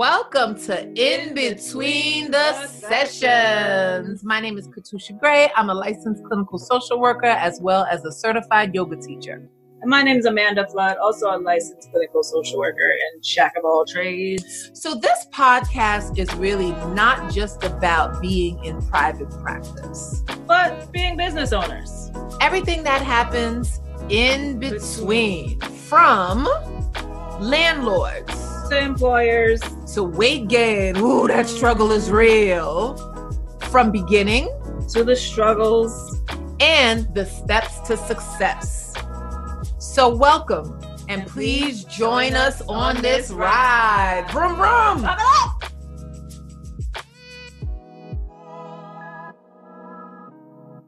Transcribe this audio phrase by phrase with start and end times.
[0.00, 4.24] Welcome to In Between the Sessions.
[4.24, 5.50] My name is Katiuscia Gray.
[5.54, 9.46] I'm a licensed clinical social worker as well as a certified yoga teacher.
[9.82, 13.66] And my name is Amanda Flood, also a licensed clinical social worker and jack of
[13.66, 14.70] all trades.
[14.72, 21.52] So, this podcast is really not just about being in private practice, but being business
[21.52, 22.10] owners.
[22.40, 26.48] Everything that happens in between, from
[27.38, 29.60] landlords to employers
[29.94, 30.96] to weight gain.
[30.96, 32.96] Ooh, that struggle is real.
[33.70, 34.48] From beginning
[34.90, 36.22] to the struggles
[36.60, 38.94] and the steps to success.
[39.78, 44.26] So, welcome and please join us on this ride.
[44.30, 45.08] Vroom, vroom.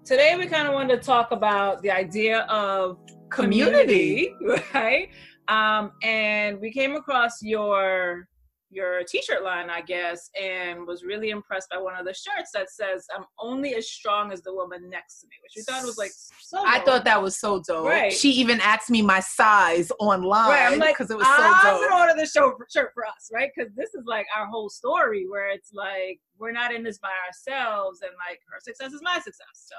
[0.04, 5.08] Today, we kind of wanted to talk about the idea of community, community right?
[5.48, 8.28] Um, and we came across your
[8.72, 12.70] your t-shirt line, I guess, and was really impressed by one of the shirts that
[12.70, 15.98] says, "I'm only as strong as the woman next to me," which we thought was
[15.98, 16.58] like so.
[16.64, 16.86] I dope.
[16.86, 17.86] thought that was so dope.
[17.86, 18.12] Right.
[18.12, 20.48] She even asked me my size online.
[20.48, 20.72] Right.
[20.72, 21.90] I'm like, because it was so I'm dope.
[21.90, 23.50] gonna order this shirt for us, right?
[23.54, 27.12] Because this is like our whole story, where it's like we're not in this by
[27.26, 29.52] ourselves, and like her success is my success.
[29.52, 29.76] So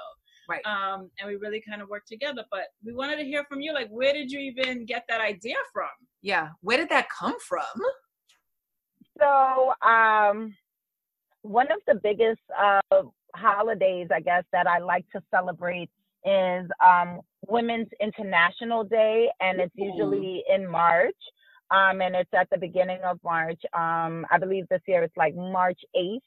[0.48, 0.64] Right.
[0.66, 2.44] Um, and we really kind of worked together.
[2.50, 3.72] But we wanted to hear from you.
[3.72, 5.88] Like, where did you even get that idea from?
[6.22, 6.50] Yeah.
[6.60, 7.62] Where did that come from?
[9.20, 10.56] So, um,
[11.42, 13.02] one of the biggest uh,
[13.36, 15.90] holidays, I guess, that I like to celebrate
[16.24, 21.14] is um, Women's International Day, and it's usually in March.
[21.70, 23.60] Um, and it's at the beginning of March.
[23.72, 26.18] Um, I believe this year it's like March 8th.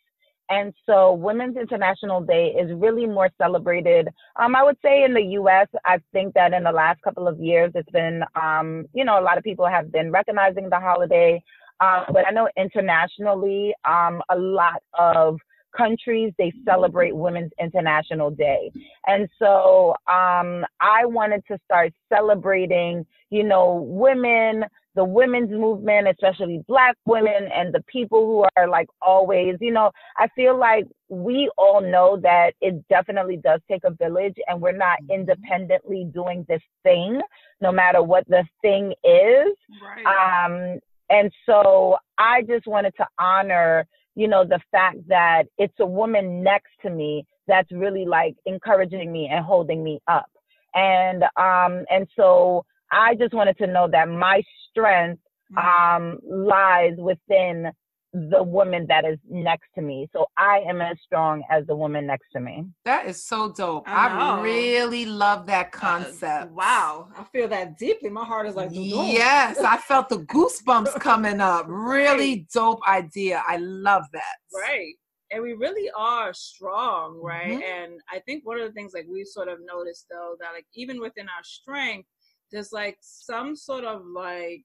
[0.50, 4.10] And so Women's International Day is really more celebrated.
[4.38, 7.40] Um, I would say in the US, I think that in the last couple of
[7.40, 11.42] years, it's been, um, you know, a lot of people have been recognizing the holiday.
[11.80, 15.38] Um, but I know internationally, um, a lot of
[15.76, 18.72] countries they celebrate Women's International Day.
[19.06, 24.66] And so um, I wanted to start celebrating, you know, women,
[24.98, 29.92] the women's movement, especially black women and the people who are like always, you know,
[30.18, 34.72] I feel like we all know that it definitely does take a village and we're
[34.72, 35.20] not mm-hmm.
[35.22, 37.22] independently doing this thing,
[37.62, 39.56] no matter what the thing is.
[39.84, 40.46] Right.
[40.46, 40.80] Um,
[41.12, 43.86] and so I just wanted to honor,
[44.16, 49.12] you know, the fact that it's a woman next to me that's really like encouraging
[49.12, 50.32] me and holding me up.
[50.74, 55.22] And um and so I just wanted to know that my strength
[55.56, 56.04] mm-hmm.
[56.04, 57.72] um, lies within
[58.14, 60.08] the woman that is next to me.
[60.14, 62.66] So I am as strong as the woman next to me.
[62.86, 63.88] That is so dope.
[63.88, 66.46] I, I really love that concept.
[66.46, 67.10] Uh, wow.
[67.18, 68.10] I feel that deeply.
[68.10, 71.66] My heart is like, yes, I felt the goosebumps coming up.
[71.68, 72.48] Really right.
[72.54, 73.44] dope idea.
[73.46, 74.36] I love that.
[74.54, 74.94] Right.
[75.30, 77.52] And we really are strong, right?
[77.52, 77.62] Mm-hmm.
[77.62, 80.66] And I think one of the things like we've sort of noticed though that like
[80.74, 82.08] even within our strength,
[82.52, 84.64] there's like some sort of like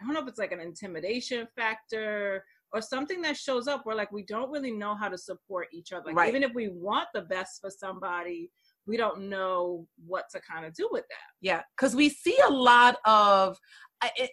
[0.00, 3.96] I don't know if it's like an intimidation factor or something that shows up where
[3.96, 6.06] like we don't really know how to support each other.
[6.06, 6.28] Like right.
[6.28, 8.50] even if we want the best for somebody,
[8.86, 11.16] we don't know what to kind of do with that.
[11.40, 13.58] Yeah, because we see a lot of.
[14.02, 14.30] I, it,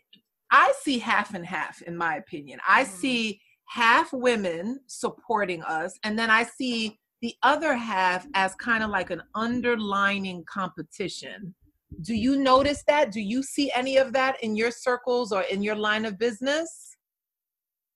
[0.50, 2.60] I see half and half, in my opinion.
[2.68, 2.96] I mm-hmm.
[2.96, 8.90] see half women supporting us, and then I see the other half as kind of
[8.90, 11.54] like an underlining competition
[12.02, 13.12] do you notice that?
[13.12, 16.98] Do you see any of that in your circles or in your line of business?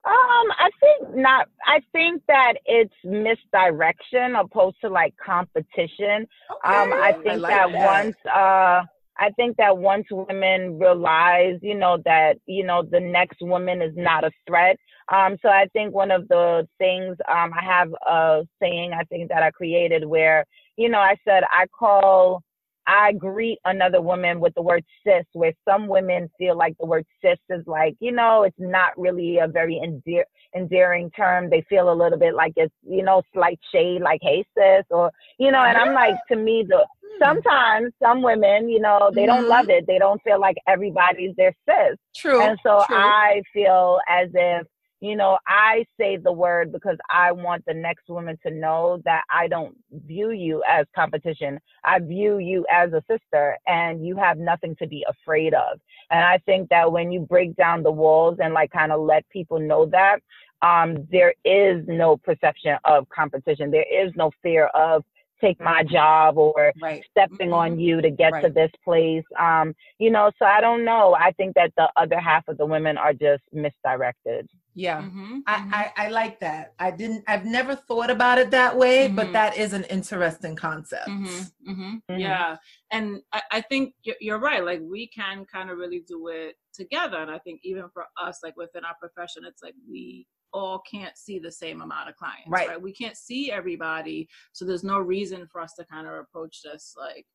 [0.04, 0.14] Um,
[0.58, 1.48] I think not.
[1.68, 6.28] I think that it's misdirection opposed to like competition.
[6.66, 6.76] Okay.
[6.76, 8.82] Um, I think I like that, that, once, uh,
[9.20, 13.94] I think that once women realize, you know, that you know the next woman is
[13.96, 14.78] not a threat.
[15.14, 19.30] Um, so I think one of the things um, I have a saying I think
[19.30, 20.46] that I created where,
[20.78, 22.42] you know, I said I call
[22.88, 27.06] I greet another woman with the word sis, where some women feel like the word
[27.24, 30.26] sis is like, you know, it's not really a very endear-
[30.56, 31.50] endearing term.
[31.50, 35.12] They feel a little bit like it's, you know, slight shade, like, hey, sis, or,
[35.38, 37.24] you know, and I'm like, to me, the hmm.
[37.24, 39.72] sometimes some women, you know, they don't love mm-hmm.
[39.72, 39.88] it.
[39.88, 41.98] They don't feel like everybody's their sis.
[42.16, 42.42] True.
[42.42, 42.96] And so true.
[42.96, 44.68] I feel as if
[45.02, 49.24] you know, I say the word because I want the next woman to know that
[49.32, 49.76] I don't
[50.06, 51.60] view you as competition.
[51.84, 55.80] I view you as a sister and you have nothing to be afraid of.
[56.12, 59.28] And I think that when you break down the walls and like kind of let
[59.30, 60.20] people know that,
[60.62, 63.72] um, there is no perception of competition.
[63.72, 65.04] There is no fear of
[65.42, 67.04] take my job or right.
[67.12, 67.56] stepping Mhm.
[67.56, 69.24] on you to get to this place.
[69.38, 71.14] Um, you know, so I don't know.
[71.16, 74.48] I think that the other half of the women are just misdirected.
[74.74, 75.02] Yeah.
[75.02, 75.44] Mhm, mhm.
[75.48, 76.74] I, I, I like that.
[76.80, 77.26] I didn't.
[77.28, 79.16] I've never thought about it that way, Mhm.
[79.18, 81.10] but that is an interesting concept.
[81.10, 81.96] Mm-hmm, mm-hmm.
[82.10, 82.20] Mhm.
[82.20, 82.56] Yeah,
[82.92, 84.64] and I, I think you're, you're right.
[84.64, 88.40] Like we can kind of really do it together, and I think even for us,
[88.44, 92.48] like within our profession, it's like we all can't see the same amount of clients,
[92.48, 92.68] Right.
[92.68, 92.82] right?
[92.82, 96.94] We can't see everybody, so there's no reason for us to kind of approach this
[96.98, 97.26] like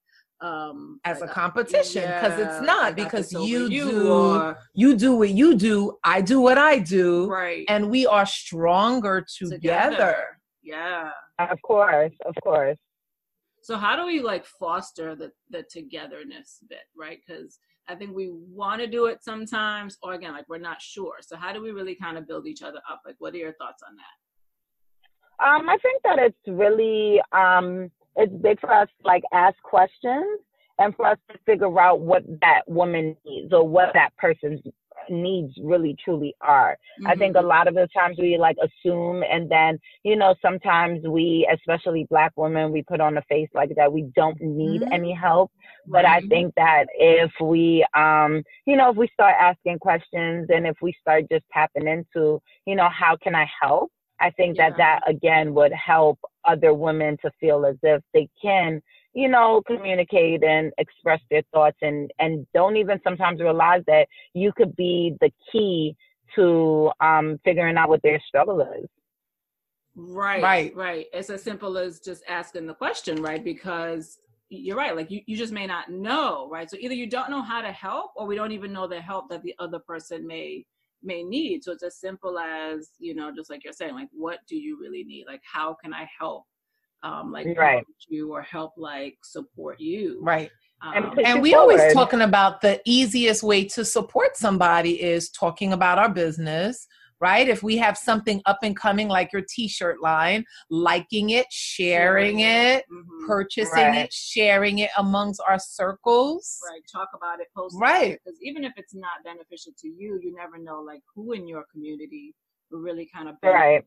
[0.42, 3.90] um As like a competition, because yeah, it's not I because picked over you, you
[3.90, 8.06] do or- you do what you do, I do what I do, right and we
[8.06, 10.38] are stronger together.
[10.62, 11.10] Yeah.
[11.38, 12.76] Of course, of course.
[13.62, 17.18] So how do we like foster the the togetherness bit, right?
[17.26, 17.58] Because
[17.88, 21.16] I think we want to do it sometimes, or again, like we're not sure.
[21.20, 23.02] So how do we really kind of build each other up?
[23.04, 25.44] Like, what are your thoughts on that?
[25.44, 30.40] Um, I think that it's really um, it's big for us to like ask questions
[30.78, 34.60] and for us to figure out what that woman needs or what that person's
[35.08, 36.76] needs really truly are.
[37.06, 41.04] I think a lot of the times we like assume and then, you know, sometimes
[41.06, 44.88] we, especially black women, we put on a face like that we don't need Mhm.
[44.92, 45.50] any help.
[45.86, 50.66] But I think that if we, um, you know, if we start asking questions and
[50.66, 53.90] if we start just tapping into, you know, how can I help?
[54.20, 58.80] I think that that again would help other women to feel as if they can,
[59.16, 64.52] you know, communicate and express their thoughts and and don't even sometimes realize that you
[64.56, 65.96] could be the key
[66.36, 68.88] to um figuring out what their struggle is.
[69.96, 70.74] Right, Right.
[70.74, 73.44] right, It's as simple as just asking the question, right?
[73.44, 74.18] Because
[74.50, 76.70] you're right, like you, you just may not know, right?
[76.70, 79.30] So either you don't know how to help or we don't even know the help
[79.30, 80.66] that the other person may
[81.02, 81.64] may need.
[81.64, 84.78] So it's as simple as, you know, just like you're saying, like what do you
[84.80, 85.26] really need?
[85.28, 86.44] Like how can I help?
[87.06, 87.84] Um like Right.
[88.08, 90.18] you or help like support you.
[90.22, 90.50] Right.
[90.82, 94.92] And Um, push and you we always talking about the easiest way to support somebody
[95.12, 96.86] is talking about our business
[97.18, 102.40] right if we have something up and coming like your t-shirt line liking it sharing
[102.40, 103.26] it mhm.
[103.26, 104.04] purchasing Right.
[104.04, 108.18] it sharing it amongst our circles right talk about it post Right.
[108.22, 111.64] because even if it's not beneficial to you you never know like who in your
[111.72, 112.34] community
[112.70, 113.84] will really kind of benefit Right.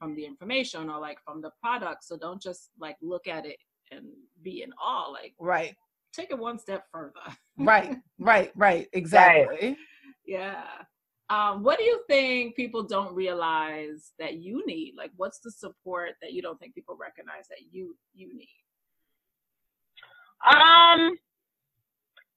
[0.00, 2.02] From the information or like from the product.
[2.02, 3.58] So don't just like look at it
[3.92, 4.06] and
[4.42, 5.10] be in awe.
[5.10, 5.76] Like right.
[6.12, 7.20] take it one step further.
[7.58, 7.98] Right.
[8.18, 8.52] Right.
[8.56, 8.88] Right.
[8.94, 9.76] Exactly.
[10.24, 10.64] Yeah.
[11.28, 14.94] Um, what do you think people don't realize that you need?
[14.96, 18.48] Like what's the support that you don't think people recognize that you you need?
[20.50, 21.18] Um,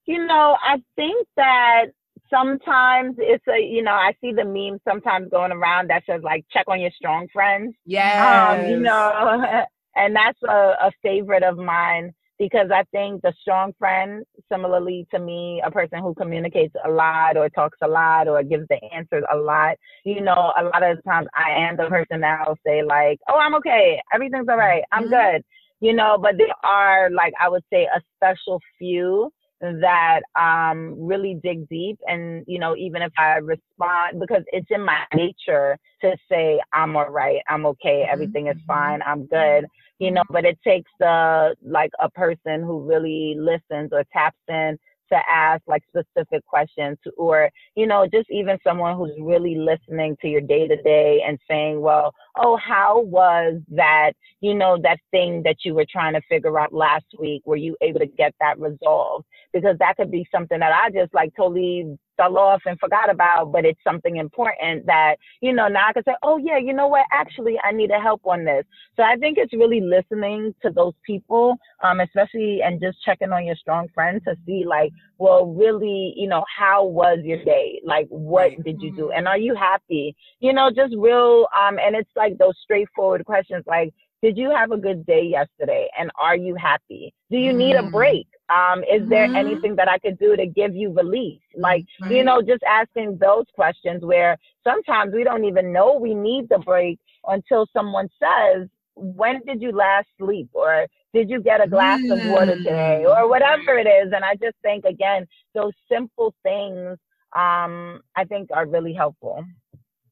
[0.06, 1.86] you know, I think that
[2.34, 6.46] sometimes it's a, you know, I see the meme sometimes going around that says like
[6.52, 7.76] check on your strong friends.
[7.86, 9.44] yes Um, you know,
[9.96, 15.20] and that's a, a favorite of mine because I think the strong friend, similarly to
[15.20, 19.24] me, a person who communicates a lot or talks a lot or gives the answers
[19.32, 22.84] a lot, you know, a lot of the times I am the person that'll say
[22.84, 24.02] like, oh, I'm okay.
[24.14, 24.84] Everything's all right.
[24.92, 25.10] I'm Mhm.
[25.10, 25.44] good.
[25.80, 29.32] You know, but there are like, I would say a special few
[29.64, 34.84] that um really dig deep and you know even if i respond because it's in
[34.84, 38.68] my nature to say i'm all right i'm okay Mhm, everything is mhm.
[38.68, 39.66] fine i'm good
[40.00, 44.78] you know but it takes the like a person who really listens or taps in
[45.14, 50.28] to ask like specific questions or you know just even someone who's really listening to
[50.28, 55.42] your day to day and saying well oh how was that you know that thing
[55.44, 57.42] that you were trying to figure out last week?
[57.46, 59.26] Were you able to get that resolved?
[59.54, 63.52] Because that could be something that i just like totally fell off and forgot about
[63.52, 66.88] but it's something important that you know now i can say oh yeah you know
[66.88, 68.64] what actually i need a help on this
[68.96, 73.46] so I think it's really listening to those people, um, especially and just checking on
[73.46, 77.82] your strong friends to see like, well, really, you know, how was your day?
[77.84, 79.06] Like, what did you do?
[79.08, 79.18] Mhm.
[79.18, 80.16] And are you happy?
[80.40, 84.72] You know, just real, um, and it's like those straightforward questions like, did you have
[84.72, 85.88] a good day yesterday?
[86.00, 87.14] And are you happy?
[87.30, 87.92] Do you need a Mhm.
[87.92, 88.28] break?
[88.50, 89.36] Um, is there Mhm.
[89.36, 91.42] anything that I could do to give you relief?
[91.56, 96.48] Like, you know, just asking those questions where sometimes we don't even know we need
[96.50, 100.50] the break until someone says, when did you last sleep?
[100.54, 103.04] Or did you get a glass of water today?
[103.06, 103.18] Mm.
[103.18, 104.14] Or whatever it is.
[104.14, 106.98] And I just think, again, those simple things,
[107.36, 109.44] um, I think are really helpful.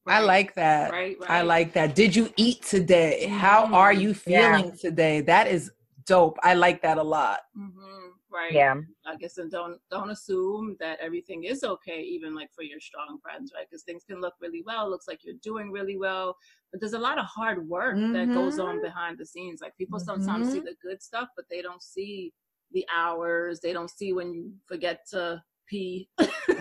[0.06, 0.90] I like that.
[0.92, 1.94] right right I like that.
[1.94, 3.26] Did you eat today?
[3.26, 3.72] How Mhm.
[3.74, 4.62] are you Yeah.
[4.62, 5.20] feeling today?
[5.20, 5.70] That is
[6.04, 6.38] dope.
[6.42, 7.40] I like that a lot.
[7.54, 8.52] hmm right?
[8.54, 8.76] Yeah.
[9.04, 13.18] I guess and don't don't assume that everything is okay, even like for your strong
[13.22, 13.66] friends, right?
[13.68, 16.36] Because things can look really well, looks like you're doing really well,
[16.70, 18.12] but there's a lot of hard work mm-hmm.
[18.14, 18.82] that goes on Mm-hmm.
[18.84, 19.60] behind the scenes.
[19.60, 22.32] Like people sometimes see the good stuff, but they don't see
[22.72, 23.60] the hours.
[23.60, 26.08] They don't see when you forget to pee.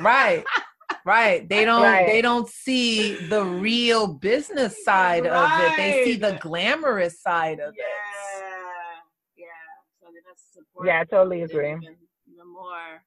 [0.02, 0.44] right.
[1.06, 1.48] Right.
[1.48, 2.06] They don't Right.
[2.08, 5.78] they don't see the real business side of it.
[5.78, 9.04] They see the glamorous side of yeah, it.
[9.38, 9.46] yeah.
[10.00, 10.88] So I think that's support.
[10.88, 11.70] Yeah, I totally agree.
[11.72, 11.96] Even,
[12.32, 13.04] even more.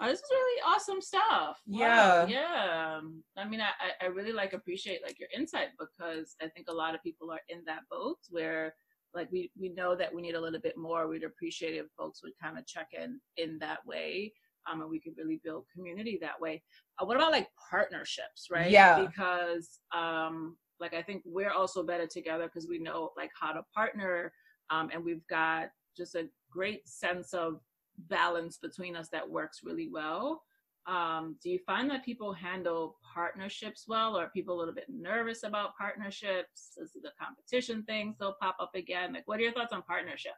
[0.00, 1.60] Oh, this is really awesome stuff.
[1.66, 2.26] Wow, Yeah.
[2.28, 3.00] yeah.
[3.36, 6.72] I mean, I, I- I really like appreciate like your insight because I think a
[6.72, 8.74] lot of people are in that boat where
[9.14, 11.08] like we we know that we need a little bit more.
[11.08, 14.32] We'd appreciate if folks would kind of check in in that way.
[14.70, 16.62] Um, and we could really build community that way.
[16.98, 18.70] Uh, what about like partnerships, right?
[18.70, 19.04] Yeah.
[19.04, 23.62] Because um, like I think we're also better together because we know like how to
[23.74, 24.32] partner,
[24.70, 27.60] um, and we've got just a great sense of
[28.08, 30.42] balance between us that works really well.
[30.86, 34.86] Um, do you find that people handle partnerships well, or are people a little bit
[34.88, 36.78] nervous about partnerships?
[36.80, 39.12] Is it a competition thing still pop up again?
[39.12, 40.32] Like, what are your thoughts on partnership?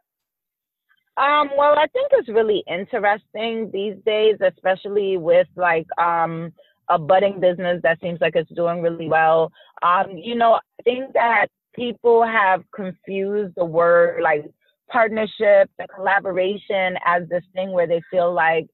[1.21, 6.51] Um, well, I think it's really interesting these days, especially with like um,
[6.89, 9.53] a budding business that seems like it's doing really well.
[9.83, 14.51] Um, you know, I think that people have confused the word like
[14.91, 18.67] partnership and collaboration as this thing where they feel like,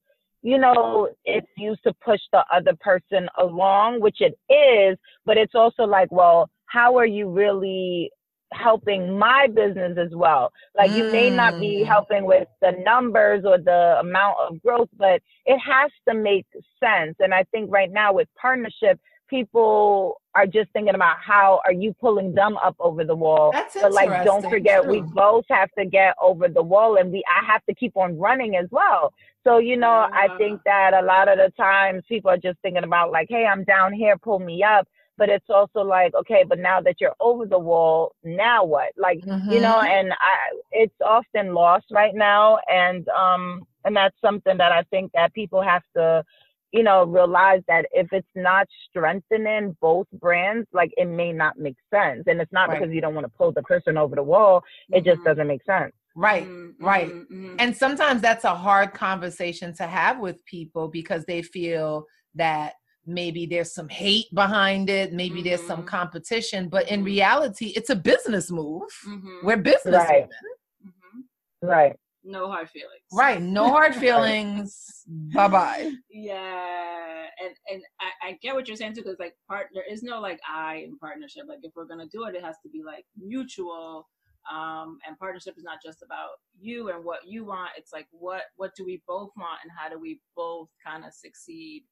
[0.43, 5.57] you know, it's used to push the other person along, which it is, but it's
[5.57, 8.12] also like, well, how are you really
[8.53, 10.53] helping my business as well?
[10.76, 11.87] Like you may not be Mm.
[11.87, 16.47] helping with the numbers or the amount of growth, but it has to make
[16.81, 17.17] sense.
[17.21, 21.93] And I think right now with partnership, people are just thinking about how are you
[21.95, 23.50] pulling them up over the wall.
[23.53, 27.23] That's But like don't forget we both have to get over the wall and we
[27.29, 29.12] I have to keep on running as well.
[29.45, 32.85] So, you know, I think that a lot of the times people are just thinking
[32.85, 34.88] about like, hey, I'm down here, pull me up.
[35.19, 38.93] But it's also like, okay, but now that you're over the wall, now what?
[38.97, 40.37] Like, you know, and I
[40.73, 45.63] it's often lost right now and um and that's something that I think that people
[45.63, 46.25] have to
[46.73, 51.77] you know realize that if it's not strengthening both brands like it may not make
[51.93, 52.81] sense and it's not Right.
[52.81, 55.25] because you don't want to pull the person over the wall it just Mhm.
[55.25, 56.47] doesn't make sense right.
[56.47, 57.13] Mhm, right.
[57.13, 57.57] mhm, mhm.
[57.59, 62.75] And sometimes that's a hard conversation to have with people because they feel that
[63.07, 65.87] maybe there's some hate behind it, maybe there's some Mhm.
[65.87, 67.07] competition, but in Mhm.
[67.07, 68.91] reality, it's a business move.
[69.07, 70.29] Mhm, We're business Right.
[70.29, 70.93] women.
[70.95, 71.25] mhm.
[71.63, 73.03] right No hard feelings.
[73.13, 73.41] Right.
[73.41, 75.05] No hard feelings.
[75.07, 75.93] bye bye.
[76.11, 80.03] Yeah, and and I, I get what you're saying too, because like part there is
[80.03, 81.45] no like I in partnership.
[81.47, 84.09] Like if we're gonna do it, it has to be like mutual.
[84.51, 87.71] Um, and partnership is not just about you and what you want.
[87.77, 91.13] It's like what what do we both want, and how do we both kind of
[91.13, 91.85] succeed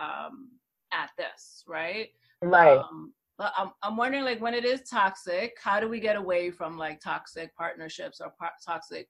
[0.00, 0.48] um,
[0.92, 2.08] at this, right?
[2.42, 6.16] right Um, but I'm, I'm wondering, like, when it is toxic, how do we get
[6.16, 9.08] away from like toxic partnerships or par- toxic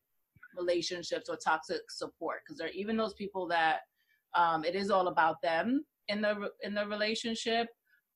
[0.56, 2.38] relationships or toxic support?
[2.44, 3.80] Because there are even those people that
[4.36, 7.66] um, it is all about them in the in the relationship,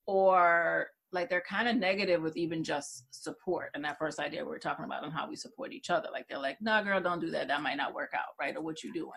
[0.06, 3.70] or like they're kind of negative with even just support.
[3.74, 6.26] And that first idea we were talking about on how we support each other, like
[6.28, 7.48] they're like, "Nah, girl, don't do that.
[7.48, 8.56] That might not work out, right?
[8.56, 9.10] Or what you doing?"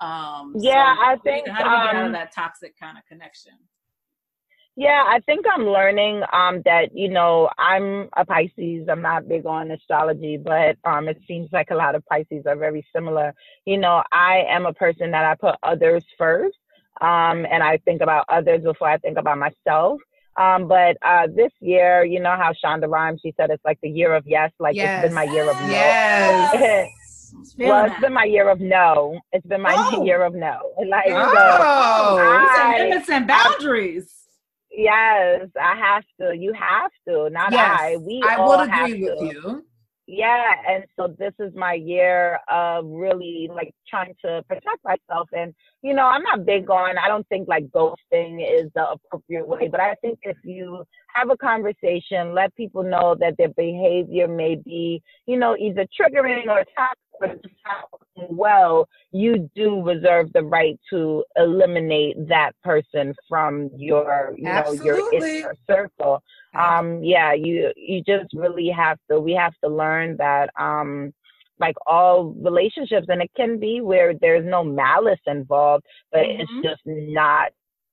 [0.00, 2.78] Um, Yeah, I do you think, how do we get out um, of that toxic
[2.78, 3.52] kind of connection?
[4.74, 8.88] Yeah, I think I'm learning um, that, you know, I'm a Pisces.
[8.90, 12.56] I'm not big on astrology, but um, it seems like a lot of Pisces are
[12.56, 13.34] very similar.
[13.66, 16.56] You know, I am a person that I put others first,
[17.02, 20.00] um, and I think about others before I think about myself.
[20.38, 23.90] Um, but uh, this year, you know how Shonda Rhimes, she said it's like the
[23.90, 25.68] year of yes, like it's been my year of no.
[25.68, 26.88] Yes.
[27.58, 29.18] well, it's been my year of no.
[29.32, 30.04] It's been my Oh.
[30.04, 30.58] year of no.
[30.88, 32.18] Like, so, Oh.
[32.20, 34.18] I- limits and boundaries.
[34.70, 36.34] Yes, I have to.
[36.36, 37.96] You have to, not Yes, I.
[37.98, 39.24] We I all would have agree with to.
[39.26, 39.66] you.
[40.06, 45.28] Yeah, and so this is my year of really like trying to protect myself.
[45.32, 46.98] And you know, I'm not big on.
[46.98, 50.84] I don't think like ghosting is the appropriate way, but I think if you
[51.14, 56.46] have a conversation, let people know that their behavior may be, you know, either triggering
[56.48, 58.88] or toxic or just not well.
[59.12, 65.54] You do reserve the right to eliminate that person from your, you know, your inner
[65.68, 66.22] circle
[66.54, 71.12] um yeah you you just really have to we have to learn that um
[71.58, 76.62] like all relationships and it can be where there's no malice involved but it's Mhm.
[76.62, 77.52] just not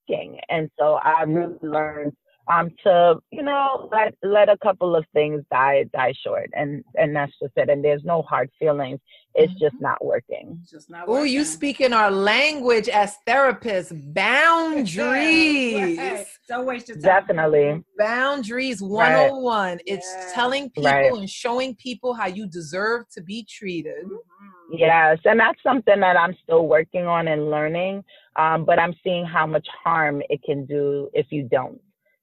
[0.09, 0.39] working.
[0.49, 2.13] and so i really learned
[2.49, 7.15] um, to you know let let a couple of things die die short, and and
[7.15, 7.69] that's just it.
[7.69, 8.99] And there's no hard feelings.
[9.35, 9.59] It's mm-hmm.
[9.59, 10.57] just not working.
[10.61, 11.05] It's just not.
[11.07, 13.93] Oh, you speak in our language as therapists.
[14.13, 15.97] Boundaries.
[15.97, 16.25] right.
[16.47, 17.03] Don't waste your time.
[17.03, 17.83] Definitely.
[17.97, 19.69] Boundaries 101.
[19.69, 19.81] Right.
[19.85, 20.31] It's yeah.
[20.33, 21.13] telling people right.
[21.13, 24.05] and showing people how you deserve to be treated.
[24.05, 24.75] Mm-hmm.
[24.77, 28.03] Yes, and that's something that I'm still working on and learning.
[28.35, 31.79] Um, but I'm seeing how much harm it can do if you don't.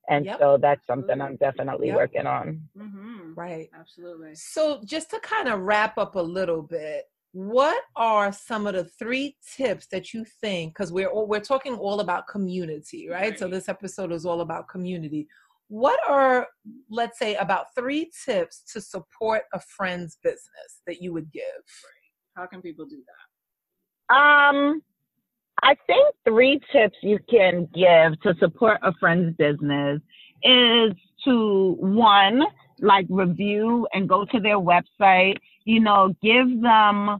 [0.08, 0.38] And yep.
[0.38, 1.96] so that's something I'm definitely yep.
[1.96, 2.62] working on.
[2.78, 3.34] Mm-hmm.
[3.34, 3.68] Right.
[3.78, 4.34] Absolutely.
[4.34, 8.84] So, just to kind of wrap up a little bit, what are some of the
[8.84, 13.20] three tips that you think because we're we're talking all about community right?
[13.20, 13.38] right?
[13.38, 15.28] so this episode is all about community
[15.68, 16.46] what are
[16.88, 21.42] let's say about three tips to support a friend's business that you would give
[22.38, 23.02] how can people do
[24.08, 24.80] that um
[25.66, 30.00] I think three tips you can give to support a friend's business
[30.44, 30.92] is
[31.24, 32.42] to one,
[32.78, 37.18] like review and go to their website, you know, give them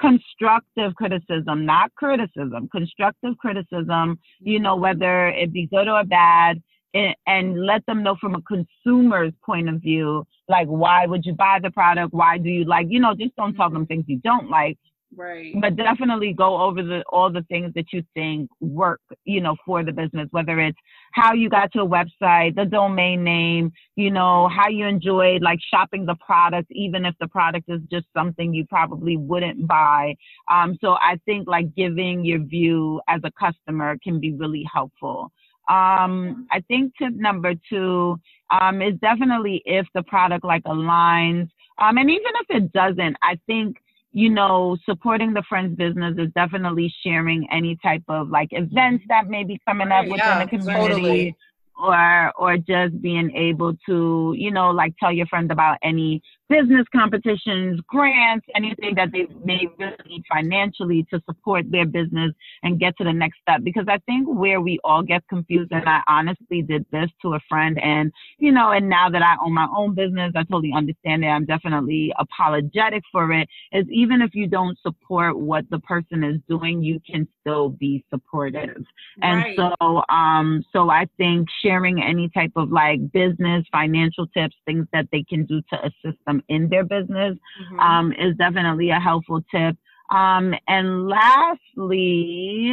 [0.00, 6.62] constructive criticism, not criticism, constructive criticism, you know, whether it be good or bad,
[6.94, 11.58] and let them know from a consumer's point of view, like, why would you buy
[11.60, 12.14] the product?
[12.14, 13.86] Why do you like, you know, just don't tell them mm-hmm.
[13.86, 14.78] things you don't like,
[15.16, 15.54] Right.
[15.58, 19.82] But definitely go over the all the things that you think work, you know, for
[19.82, 20.78] the business, whether it's
[21.12, 25.60] how you got to a website, the domain name, you know, how you enjoyed like
[25.72, 30.14] shopping the product, even if the product is just something you probably wouldn't buy.
[30.50, 35.32] Um, so I think like giving your view as a customer can be really helpful.
[35.70, 38.18] Um, I think tip number two
[38.50, 41.48] um, is definitely if the product like aligns.
[41.78, 43.76] Um, and even if it doesn't, I think
[44.12, 49.08] you know, supporting the friends business is definitely sharing any type of like events mm-hmm.
[49.08, 50.94] that may be coming up within yeah, the community.
[50.94, 51.36] Totally
[51.78, 56.86] or or just being able to you know like tell your friends about any business
[56.94, 62.96] competitions grants anything that they may really need financially to support their business and get
[62.96, 63.62] to the next step.
[63.62, 67.40] Because i think where we all get confused and i honestly did this to a
[67.48, 71.24] friend and you know and now that i own my own business i totally understand
[71.24, 71.28] it.
[71.28, 73.48] I'm definitely apologetic for it.
[73.72, 78.04] Is even if you don't support what the person is doing you can still be
[78.10, 78.84] supportive.
[79.22, 79.56] And right.
[79.56, 85.06] so um so i think sharing any type of like business, financial tips, things that
[85.12, 87.80] they can do to assist them in their business mm-hmm.
[87.80, 89.76] um, is definitely a helpful tip.
[90.10, 92.72] Um, and lastly,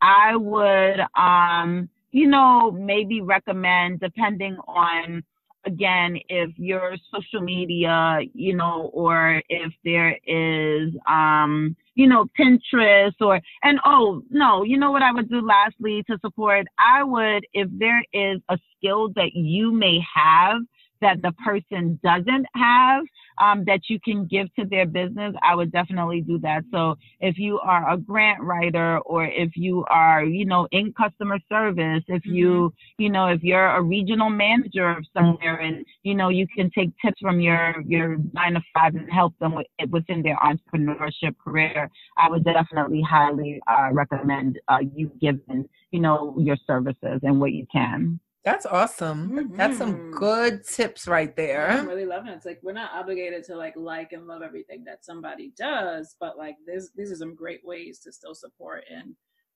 [0.00, 5.22] I would, um, you know, maybe recommend, depending on
[5.66, 13.14] again, if your social media, you know, or if there is, um, you know, Pinterest
[13.20, 16.66] or, and oh, no, you know what I would do lastly to support?
[16.78, 20.58] I would, if there is a skill that you may have
[21.04, 23.02] that the person doesn't have,
[23.38, 26.62] um, that you can give to their business, I would definitely do that.
[26.72, 31.38] So if you are a grant writer or if you are, you know, in customer
[31.46, 32.34] service, if mm-hmm.
[32.34, 36.70] you, you know, if you're a regional manager of somewhere and, you know, you can
[36.70, 41.34] take tips from your, your nine to five and help them with, within their entrepreneurship
[41.44, 47.38] career, I would definitely highly uh, recommend uh, you giving, you know, your services and
[47.40, 48.20] what you can.
[48.44, 49.30] That's awesome.
[49.30, 49.56] Mm-hmm.
[49.56, 50.10] That's some mm-hmm.
[50.18, 51.70] good tips right there.
[51.70, 52.36] I'm really loving it.
[52.36, 56.36] It's like we're not obligated to like like and love everything that somebody does, but
[56.36, 59.14] like this these are some great ways to still support and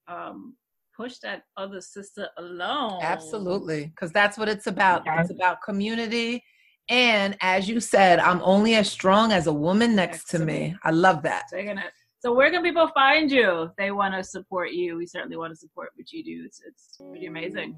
[0.09, 0.55] um
[0.97, 3.03] push that other sister along.
[3.03, 3.87] Absolutely.
[3.87, 5.03] Because that's what it's about.
[5.07, 6.43] It's about community.
[6.89, 10.75] And as you said, I'm only as strong as a woman next, to me.
[10.83, 11.45] I love that.
[11.53, 11.93] Taking it.
[12.21, 14.97] So where can people find you if they want to support you?
[14.97, 16.43] We certainly want to support what you do.
[16.45, 17.77] It's, it's pretty amazing.